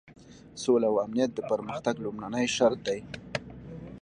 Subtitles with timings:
[0.63, 2.99] سوله او امنیت د پرمختګ لومړنی شرط دی.